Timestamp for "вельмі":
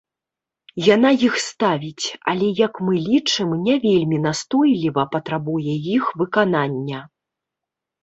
3.87-4.17